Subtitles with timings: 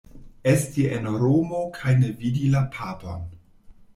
[0.51, 3.31] Esti en Romo kaj ne vidi la Papon.